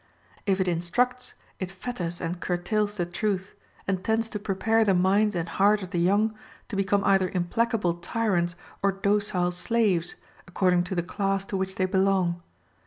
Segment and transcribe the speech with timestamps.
[0.47, 3.53] If it instructs, it fetters and curtails the truth,
[3.87, 6.33] and tends to prepare the mind and heart of the young
[6.69, 10.15] to become either implacable tyrants or docile slaves,
[10.47, 12.41] according to the class to which they belong.